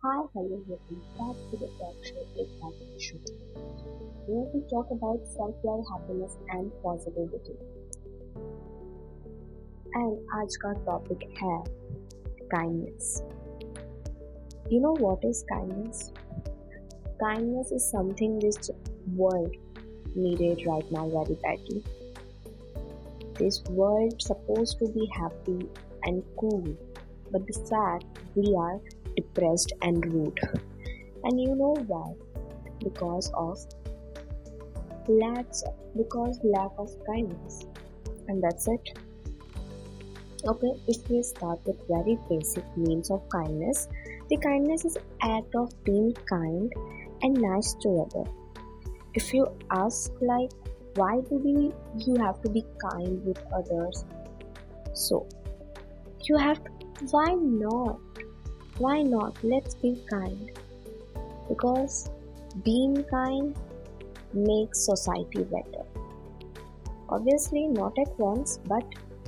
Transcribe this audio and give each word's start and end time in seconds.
Hi, 0.00 0.22
hello, 0.34 0.62
welcome 0.68 1.02
back 1.18 1.36
to 1.50 1.56
the 1.56 1.66
talk 1.78 1.94
show 2.04 2.22
Impact 2.38 3.00
Show, 3.00 3.16
where 4.26 4.46
we 4.54 4.60
talk 4.70 4.90
about 4.90 5.20
self-love, 5.26 5.84
happiness 5.90 6.36
and 6.50 6.70
positivity. 6.82 7.56
And 9.94 10.18
आज 10.34 10.56
का 10.56 10.72
topic 10.86 11.24
है 11.42 11.64
kindness. 12.54 13.22
You 14.70 14.80
know 14.80 14.92
what 15.06 15.24
is 15.24 15.44
kindness? 15.50 16.12
Kindness 17.20 17.72
is 17.72 17.90
something 17.90 18.38
this 18.38 18.70
world 19.14 19.56
needed 20.14 20.66
right 20.66 20.92
now 20.92 21.08
very 21.08 21.38
badly. 21.42 21.82
This 23.38 23.62
world 23.70 24.22
supposed 24.22 24.78
to 24.78 24.88
be 24.88 25.10
happy 25.18 25.68
and 26.04 26.22
cool, 26.36 26.76
but 27.32 27.46
the 27.46 27.58
fact 27.72 28.04
we 28.34 28.54
are 28.54 28.80
depressed 29.21 29.73
and 29.81 30.05
rude. 30.13 30.39
And 31.23 31.39
you 31.39 31.55
know 31.55 31.75
why? 31.87 32.13
Because 32.83 33.31
of 33.35 33.57
lacks 35.07 35.63
because 35.95 36.39
lack 36.43 36.71
of 36.77 36.89
kindness. 37.05 37.65
And 38.27 38.43
that's 38.43 38.67
it. 38.67 38.81
Okay, 40.45 40.73
if 40.87 41.07
we 41.09 41.21
start 41.21 41.59
with 41.65 41.87
very 41.87 42.17
basic 42.29 42.65
means 42.75 43.11
of 43.11 43.27
kindness, 43.29 43.87
the 44.29 44.37
kindness 44.37 44.85
is 44.85 44.97
act 45.21 45.53
of 45.55 45.71
being 45.83 46.13
kind 46.27 46.71
and 47.21 47.33
nice 47.35 47.75
to 47.81 48.07
other. 48.07 48.29
If 49.13 49.33
you 49.33 49.45
ask 49.69 50.11
like 50.21 50.49
why 50.95 51.21
do 51.29 51.35
we 51.35 51.71
you 52.05 52.15
have 52.21 52.41
to 52.41 52.49
be 52.49 52.65
kind 52.89 53.23
with 53.25 53.39
others? 53.53 54.03
So 54.93 55.27
you 56.23 56.37
have 56.37 56.63
to, 56.63 56.71
why 57.11 57.33
not? 57.33 57.99
Why 58.81 59.03
not? 59.03 59.35
Let's 59.43 59.75
be 59.75 59.89
kind. 60.09 60.49
Because 61.47 62.09
being 62.65 63.03
kind 63.03 63.55
makes 64.33 64.85
society 64.85 65.43
better. 65.43 65.83
Obviously, 67.09 67.67
not 67.67 67.99
at 67.99 68.17
once, 68.17 68.57
but 68.65 68.83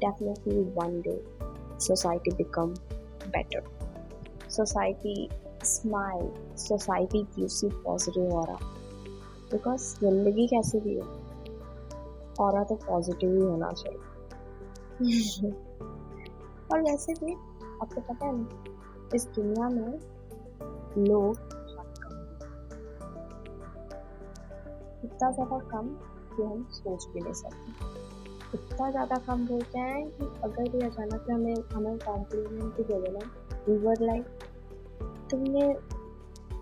definitely 0.00 0.62
one 0.74 1.00
day 1.02 1.20
society 1.78 2.32
become 2.36 2.74
better. 3.32 3.62
Society 4.48 5.30
smile, 5.62 6.32
society 6.56 7.26
gives 7.36 7.62
you 7.62 7.70
positive 7.84 8.32
aura. 8.40 8.58
Because 9.50 9.94
ज़िंदगी 10.00 10.46
कैसी 10.46 10.80
भी 10.80 10.94
हो 10.98 11.06
और 12.44 12.64
तो 12.68 12.74
positive 12.74 13.34
ही 13.34 13.42
होना 13.42 13.72
चाहिए 13.72 15.50
और 16.72 16.80
वैसे 16.82 17.12
भी 17.24 17.32
आपको 17.82 18.00
पता 18.00 18.26
है 18.26 18.32
इस 19.14 19.26
दुनिया 19.26 19.68
में 19.68 19.98
लोग 20.98 21.38
इतना 25.04 25.30
ज़्यादा 25.30 25.58
कम 25.70 25.88
कि 26.36 26.42
हम 26.42 26.64
सोच 26.70 27.06
भी 27.12 27.20
नहीं 27.20 27.32
सकते 27.32 27.94
इतना 28.54 28.90
ज़्यादा 28.90 29.16
कम 29.16 29.46
बोलते 29.46 29.78
हैं 29.78 30.04
कि 30.10 30.24
अगर 30.44 30.70
कोई 30.70 30.80
अचानक 30.80 31.24
से 31.26 31.32
हमें 31.32 31.54
हमें 31.72 31.98
कॉम्प्लीमेंट 31.98 32.76
भी 32.76 32.84
दे 32.84 33.00
देना 33.00 33.30
वी 33.68 34.06
लाइक 34.06 34.24
तुमने 35.30 35.68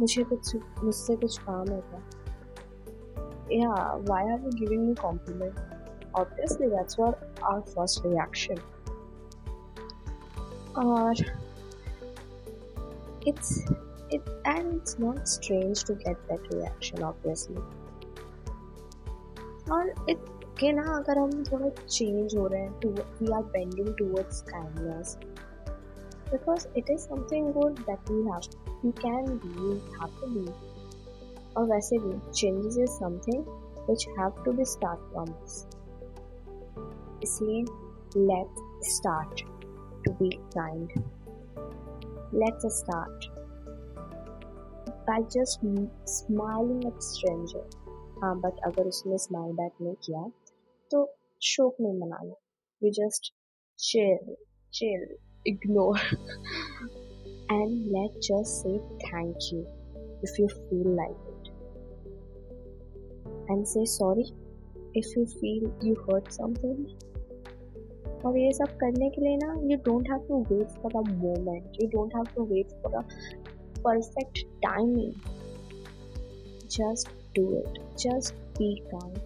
मुझे 0.00 0.24
कुछ 0.24 0.56
मुझसे 0.84 1.16
कुछ 1.16 1.38
काम 1.38 1.68
है 1.68 1.80
क्या 1.80 2.02
या 3.52 3.70
why 4.08 4.30
are 4.30 4.40
you 4.40 4.50
giving 4.50 4.86
me 4.88 4.94
compliment 4.94 5.58
obviously 6.16 6.68
that's 6.70 7.00
our 7.00 7.60
first 7.60 8.06
reaction 8.06 8.54
और 10.78 11.24
it's 13.31 13.51
it 14.11 14.29
and 14.45 14.75
it's 14.75 14.97
not 14.99 15.27
strange 15.27 15.83
to 15.83 15.95
get 16.05 16.27
that 16.29 16.49
reaction 16.53 17.03
obviously 17.11 17.61
और 19.71 19.93
it 20.09 20.33
के 20.59 20.71
ना 20.73 20.83
अगर 20.97 21.17
हम 21.17 21.43
थोड़ा 21.43 21.69
चेंज 21.69 22.35
हो 22.35 22.45
रहे 22.47 22.61
हैं 22.61 22.79
to 22.79 22.89
we 22.89 23.31
are 23.33 23.43
bending 23.55 23.93
towards 23.97 24.41
kindness 24.49 25.17
because 26.31 26.63
it 26.75 26.89
is 26.93 27.03
something 27.09 27.45
good 27.57 27.77
that 27.89 28.09
we 28.13 28.17
have 28.29 28.47
we 28.83 28.91
can 29.01 29.27
be 29.43 29.51
we 29.59 29.75
have 29.99 30.15
to 30.21 30.31
be 30.31 30.45
और 31.57 31.69
वैसे 31.69 31.97
भी 32.05 32.13
changes 32.39 32.79
is 32.85 32.95
something 33.03 33.45
which 33.89 34.05
have 34.17 34.41
to 34.47 34.53
be 34.57 34.65
start 34.71 35.05
from 35.13 35.31
us 35.43 35.55
इसलिए 37.23 37.63
let's 38.31 38.91
start 38.95 39.45
to 40.07 40.13
be 40.21 40.29
kind 40.57 40.97
Let's 42.32 42.64
start 42.78 43.26
by 45.06 45.20
just 45.34 45.60
smiling 46.06 46.86
at 46.86 47.02
stranger. 47.02 47.64
हाँ 48.22 48.34
but 48.40 48.60
अगर 48.66 48.86
उसने 48.88 49.16
smile 49.18 49.52
back 49.56 49.72
नहीं 49.82 49.94
किया 50.06 50.22
तो 50.90 50.98
शोक 51.42 51.76
नहीं 51.80 51.98
मनाना 51.98 52.34
we 52.82 52.90
just 52.98 53.32
chill 53.78 54.34
chill 54.78 55.04
ignore 55.50 56.00
and 57.54 57.88
let's 57.94 58.28
just 58.28 58.60
say 58.62 58.74
thank 59.04 59.48
you 59.52 59.62
if 60.28 60.38
you 60.38 60.46
feel 60.58 60.92
like 60.98 61.24
it 61.32 61.50
and 63.54 63.66
say 63.72 63.84
sorry 63.94 64.26
if 64.94 65.10
you 65.16 65.24
feel 65.32 65.66
you 65.88 65.96
hurt 66.04 66.32
something 66.32 66.78
और 68.26 68.38
ये 68.38 68.52
सब 68.52 68.76
करने 68.76 69.10
के 69.10 69.20
लिए 69.20 69.36
ना 69.36 69.54
you 69.62 69.76
don't 69.76 70.10
have 70.10 70.24
to 70.28 70.38
wait 70.54 70.68
for 70.68 70.92
a 70.96 71.00
moment 71.10 71.82
you 71.82 71.88
don't 71.88 72.14
have 72.16 72.24
to 72.36 72.44
wait 72.44 72.72
for 72.82 72.94
a 72.94 73.02
perfect 73.78 74.38
timing 74.62 75.12
just 76.70 77.08
do 77.36 77.50
it 77.58 77.78
just 77.98 78.34
be 78.58 78.74
kind 78.94 79.18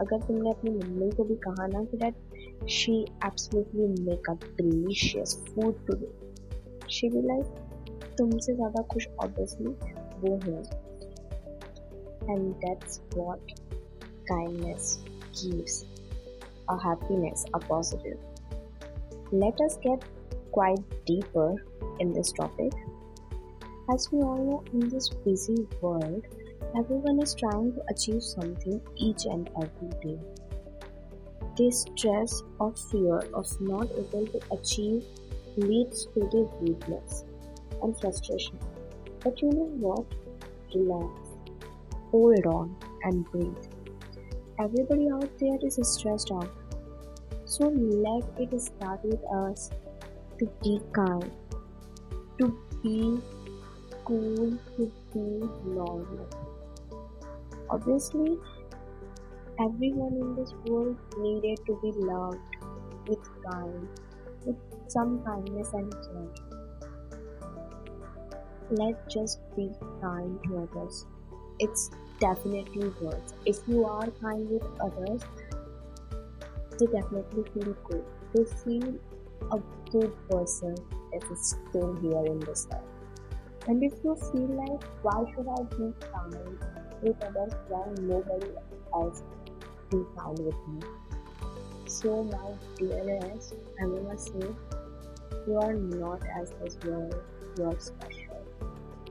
अगर 0.00 0.20
तुमने 0.20 0.50
अपनी 0.50 0.70
मम्मी 0.70 1.10
को 1.10 1.24
भी 1.24 1.34
कहा 1.34 1.66
ना 1.66 1.84
कि 1.84 1.96
that 1.96 2.68
she 2.68 3.00
absolutely 3.02 4.04
make 4.04 4.30
a 4.30 4.34
delicious 4.34 5.36
food 5.48 5.86
today 5.86 6.10
she 6.90 7.08
be 7.08 7.22
like 7.22 7.44
तुमसे 8.18 8.54
ज़्यादा 8.54 8.82
खुश 8.82 9.08
ऑब्वियसली 9.24 9.68
वो 10.20 10.34
है. 10.36 10.62
And 12.30 12.52
that's 12.54 13.00
what 13.16 13.52
kindness 14.30 14.98
gives 15.42 15.84
a 16.68 16.78
happiness, 16.78 17.44
are 17.54 17.60
positive. 17.60 18.18
Let 19.30 19.60
us 19.60 19.76
get 19.76 20.02
quite 20.52 20.78
deeper 21.06 21.54
in 22.00 22.12
this 22.12 22.32
topic. 22.32 22.72
As 23.90 24.10
we 24.12 24.20
all 24.20 24.44
know, 24.44 24.64
in 24.72 24.88
this 24.88 25.08
busy 25.08 25.66
world, 25.80 26.26
everyone 26.76 27.20
is 27.22 27.34
trying 27.34 27.72
to 27.72 27.82
achieve 27.88 28.22
something 28.22 28.80
each 28.96 29.24
and 29.24 29.48
every 29.56 29.88
day. 30.02 30.18
This 31.56 31.86
stress 31.96 32.42
or 32.60 32.72
fear 32.90 33.18
of 33.34 33.48
not 33.60 33.90
able 33.92 34.26
to 34.26 34.40
achieve 34.52 35.04
leads 35.56 36.04
to 36.06 36.20
the 36.20 36.48
weakness 36.60 37.24
and 37.82 37.98
frustration. 37.98 38.58
But 39.24 39.42
you 39.42 39.50
know 39.50 39.70
what? 39.80 40.06
Relax, 40.74 41.12
hold 42.10 42.46
on, 42.46 42.76
and 43.04 43.24
breathe. 43.30 43.77
Everybody 44.60 45.08
out 45.10 45.30
there 45.38 45.58
is 45.62 45.78
stressed 45.82 46.32
out 46.32 46.50
so 47.48 47.68
let 47.68 48.24
it 48.38 48.60
start 48.60 49.02
with 49.02 49.24
us 49.32 49.70
to 50.38 50.46
be 50.62 50.80
kind, 50.92 51.30
to 52.38 52.46
be 52.82 53.18
cool, 54.04 54.58
to 54.76 54.92
be 55.14 55.48
normal. 55.64 56.28
Obviously, 57.70 58.36
everyone 59.58 60.12
in 60.12 60.36
this 60.36 60.52
world 60.66 60.96
needed 61.16 61.58
to 61.64 61.78
be 61.80 61.90
loved 61.92 62.38
with 63.08 63.24
kind, 63.50 63.88
with 64.44 64.56
some 64.88 65.22
kindness 65.24 65.72
and 65.72 65.90
care. 65.90 66.28
Let's 68.70 69.14
just 69.14 69.40
be 69.56 69.70
kind 70.02 70.38
to 70.44 70.68
others. 70.70 71.06
It's 71.60 71.90
definitely 72.20 72.92
works. 73.00 73.34
If 73.46 73.58
you 73.66 73.84
are 73.84 74.06
kind 74.20 74.48
with 74.50 74.64
others, 74.80 75.22
they 76.78 76.86
definitely 76.86 77.44
feel 77.54 77.76
good. 77.84 78.04
They 78.34 78.44
feel 78.44 78.94
a 79.52 79.60
good 79.90 80.12
person 80.28 80.74
that 81.12 81.22
is 81.30 81.56
still 81.68 81.94
here 81.96 82.26
in 82.26 82.40
this 82.40 82.66
life. 82.70 82.82
And 83.66 83.82
if 83.82 83.92
you 84.02 84.16
feel 84.16 84.48
like, 84.48 84.82
why 85.02 85.24
should 85.34 85.46
I 85.48 85.62
be 85.76 85.92
kind 86.12 86.58
with 87.02 87.22
others 87.22 87.52
when 87.68 88.08
nobody 88.08 88.50
else 88.94 89.22
be 89.90 90.02
kind 90.16 90.38
with 90.38 90.68
me? 90.68 90.80
So, 91.86 92.24
my 92.24 92.52
dearest, 92.76 93.54
I 93.80 93.86
wanna 93.86 94.18
say, 94.18 94.48
you 95.46 95.56
are 95.56 95.72
not 95.72 96.20
as 96.38 96.50
this 96.62 96.78
world. 96.84 97.14
You 97.56 97.64
are 97.64 97.78
special 97.80 98.44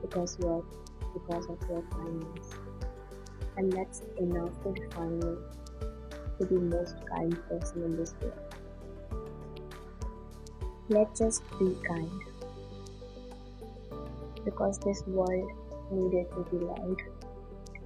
because 0.00 0.36
you 0.40 0.48
are 0.48 0.62
because 1.12 1.46
of 1.46 1.58
your 1.68 1.82
kindness, 1.90 2.54
and 3.57 3.71
that's 3.71 4.01
enough 4.17 4.51
to 4.63 4.73
define 4.73 5.21
you 5.21 5.37
to 6.39 6.45
the 6.45 6.59
most 6.59 6.95
kind 7.07 7.37
person 7.47 7.83
in 7.83 7.97
this 7.97 8.13
world. 8.21 8.55
Let's 10.89 11.19
just 11.19 11.43
be 11.59 11.75
kind. 11.87 12.33
because 14.45 14.77
this 14.79 15.03
world 15.07 15.51
needed 15.91 16.27
to 16.31 16.45
be 16.51 16.65
loved 16.65 17.01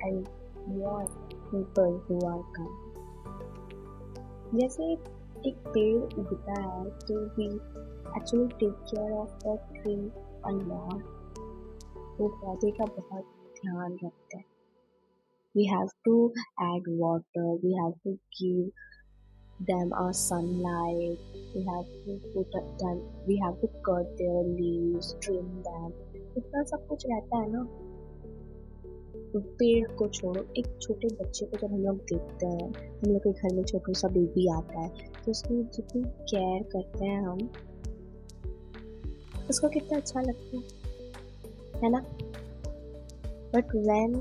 and 0.02 0.28
more 0.68 1.08
people 1.52 2.02
who 2.08 2.19
are 2.25 2.44
kind. 2.58 2.84
जैसे 4.56 4.84
एक 5.48 5.58
पेड़ 5.74 6.19
उगता 6.19 6.54
है 6.60 6.84
तो 7.00 7.16
we 7.38 7.48
actually 8.18 8.48
take 8.60 8.75
care 8.92 9.12
of 9.14 9.34
the 9.46 9.58
tree 9.74 9.96
a 10.46 10.52
lot 10.60 11.40
वो 12.19 12.28
पौधे 12.44 12.72
का 12.78 12.86
बहुत 13.00 13.25
ध्यान 13.58 13.98
रखते 14.04 14.38
हैं 14.38 14.46
we 15.55 15.67
have 15.67 15.91
to 16.05 16.33
add 16.61 16.83
water 16.87 17.47
we 17.63 17.73
have 17.81 17.95
to 18.05 18.19
give 18.39 18.71
them 19.61 19.93
our 19.95 20.13
sunlight 20.13 21.19
we 21.55 21.63
have 21.67 21.89
to 22.05 22.19
put 22.33 22.53
them 22.79 23.01
we 23.27 23.37
have 23.45 23.61
to 23.61 23.69
cut 23.89 24.17
their 24.19 24.43
leaves 24.59 25.15
trim 25.21 25.49
them 25.69 25.93
इतना 26.37 26.63
सब 26.65 26.87
कुछ 26.89 27.05
रहता 27.07 27.39
है 27.39 27.51
ना 27.53 27.63
तो 29.33 29.41
पेड़ 29.59 29.93
को 29.97 30.07
छोड़ो 30.09 30.43
एक 30.59 30.67
छोटे 30.83 31.09
बच्चे 31.17 31.47
को 31.47 31.57
जब 31.57 31.73
हम 31.73 31.83
लोग 31.85 31.97
देखते 32.11 32.47
हैं 32.47 32.69
हम 32.69 33.11
लोग 33.11 33.21
के 33.23 33.33
घर 33.33 33.55
में 33.55 33.63
छोटा 33.65 33.93
सा 34.01 34.09
बेबी 34.15 34.47
आता 34.55 34.81
है 34.81 34.89
तो 35.25 35.31
उसकी 35.31 35.63
जितनी 35.77 36.03
केयर 36.31 36.63
करते 36.73 37.05
हैं 37.05 37.21
हम 37.27 37.39
उसको 39.51 39.69
कितना 39.77 39.99
अच्छा 39.99 40.21
लगता 40.21 40.57
है 40.57 40.81
है 41.83 41.91
ना 41.91 42.01
बट 43.55 43.75
वेन 43.89 44.15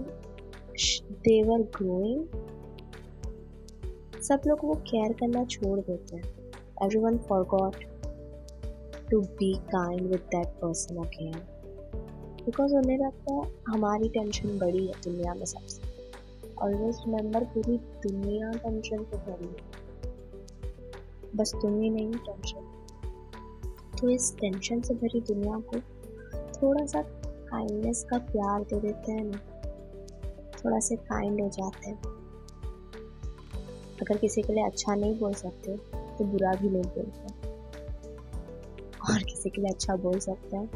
देवर 1.24 1.62
ग्रोइंग 1.76 2.22
सब 4.22 4.42
लोग 4.48 4.60
वो 4.64 4.74
केयर 4.74 5.14
करना 5.14 5.44
छोड़ 5.46 5.80
देते 5.80 6.16
हैं। 6.16 6.24
Everyone 7.00 7.18
forgot 7.46 7.76
to 9.12 9.22
be 9.22 9.54
kind 9.68 10.02
with 10.02 10.20
that 10.32 10.48
person 10.62 10.98
again 10.98 11.34
because 12.46 12.76
उन्हें 12.76 12.98
लगता 12.98 13.34
है, 13.34 13.42
हमारी 13.68 14.10
टेंशन 14.10 14.58
बड़ी 14.60 14.86
है 14.88 14.94
दुनिया 15.04 15.34
में 15.34 15.46
सबसे। 15.46 15.82
ऑलवेज 16.58 16.98
रिमेंबर 17.06 17.44
पूरी 17.44 17.78
दुनिया 17.78 18.52
टेंशन 18.52 19.04
से 19.04 19.18
भरी 19.18 19.46
है। 19.46 19.80
बस 21.36 21.54
तुम 21.62 21.80
ही 21.82 21.90
नहीं 21.90 22.12
टेंशन 22.12 22.64
तो 24.00 24.10
इस 24.10 24.36
टेंशन 24.40 24.82
से 24.82 24.94
भरी 24.94 25.22
दुनिया 25.22 25.60
को 25.70 25.80
थोड़ा 26.62 26.86
सा 26.86 27.02
काइंडनेस 27.02 28.04
का 28.10 28.18
प्यार 28.18 28.64
दे 28.64 28.80
देते 28.80 29.12
हैं 29.12 29.24
ना। 29.24 29.40
थोड़ा 30.66 30.80
से 30.80 30.96
काइंड 30.96 31.42
हो 31.42 31.48
जाते 31.50 31.90
हैं। 31.90 32.02
अगर 34.02 34.18
किसी 34.18 34.42
के 34.42 34.54
लिए 34.54 34.64
अच्छा 34.64 34.96
नहीं 34.96 35.20
बोल 35.20 35.34
सकते 35.34 35.76
तो 36.18 36.26
बुरा 36.26 36.54
भी 36.54 36.70
नहीं 36.70 36.84
बोलते। 36.98 37.50
और 39.12 39.24
किसी 39.24 39.50
के 39.50 39.62
लिए 39.62 39.72
अच्छा 39.72 39.96
बोल 39.96 40.20
सकते 40.20 40.58
हैं 40.58 40.68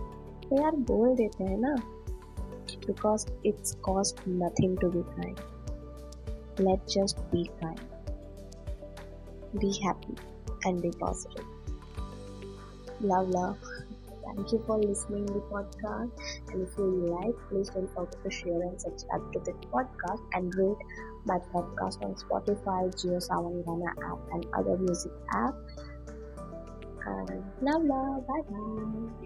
तो 0.42 0.62
यार 0.62 0.76
बोल 0.92 1.16
देते 1.16 1.44
हैं 1.44 1.58
ना। 1.58 1.76
Because 2.88 3.26
it's 3.46 3.76
cost 3.76 4.22
nothing 4.28 4.78
to 4.78 4.90
be 4.90 5.02
kind 5.12 5.38
let 6.60 6.88
just 6.90 7.20
be 7.32 7.44
kind 7.64 7.80
be 9.60 9.72
happy 9.86 10.16
and 10.68 10.82
be 10.82 10.90
positive. 11.00 11.50
Love, 13.02 13.28
love. 13.30 13.75
Thank 14.36 14.52
you 14.52 14.64
for 14.68 14.78
listening 14.78 15.26
to 15.28 15.34
the 15.34 15.40
podcast. 15.40 16.12
And 16.52 16.68
if 16.68 16.78
you 16.78 17.08
like, 17.08 17.36
please 17.50 17.70
don't 17.70 17.88
forget 17.94 18.22
to 18.24 18.30
share 18.30 18.62
and 18.62 18.80
subscribe 18.80 19.32
to 19.34 19.40
the 19.40 19.54
podcast 19.72 20.22
and 20.34 20.54
rate 20.56 20.84
my 21.26 21.40
podcast 21.54 22.04
on 22.04 22.16
Spotify, 22.16 22.92
JioSaavn 22.94 23.64
Gaana 23.66 23.92
app, 24.12 24.20
and 24.34 24.46
other 24.54 24.78
music 24.78 25.12
app. 25.34 25.56
And 27.06 27.44
love, 27.62 27.84
love. 27.84 28.28
Bye 28.28 28.42
bye. 28.50 29.26